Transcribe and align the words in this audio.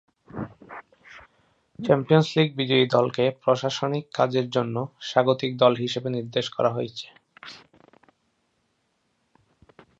Champions 1.79 2.27
League 2.35 2.49
বিজয়ী 2.59 2.85
দলকে 2.95 3.23
প্রশাসনিক 3.43 4.05
কাজের 4.15 4.47
জন্য 4.55 4.75
"স্বাগতিক" 5.01 5.51
দল 5.57 5.73
হিসেবে 5.83 6.09
নির্দেশ 6.17 6.45
করা 6.55 6.69
হয়েছে। 6.69 7.07